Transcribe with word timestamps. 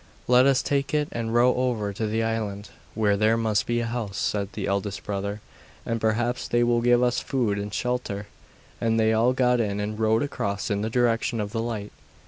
'Let 0.27 0.47
us 0.47 0.63
take 0.63 0.95
it 0.95 1.09
and 1.11 1.31
row 1.31 1.53
over 1.53 1.93
to 1.93 2.07
the 2.07 2.23
island, 2.23 2.69
where 2.95 3.15
there 3.15 3.37
must 3.37 3.67
be 3.67 3.81
a 3.81 3.85
house,' 3.85 4.17
said 4.17 4.49
the 4.53 4.65
eldest 4.65 5.03
brother; 5.03 5.41
'and 5.85 6.01
perhaps 6.01 6.47
they 6.47 6.63
will 6.63 6.81
give 6.81 7.03
us 7.03 7.19
food 7.19 7.59
and 7.59 7.71
shelter.' 7.71 8.25
And 8.83 8.99
they 8.99 9.13
all 9.13 9.33
got 9.33 9.59
in 9.61 9.79
and 9.79 9.99
rowed 9.99 10.23
across 10.23 10.71
in 10.71 10.81
the 10.81 10.89
direction 10.89 11.39
of 11.39 11.51
the 11.51 11.61
light. 11.61 11.91